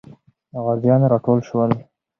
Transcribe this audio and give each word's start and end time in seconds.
غازیان 0.65 1.01
راټول 1.11 1.39
سول. 1.49 1.71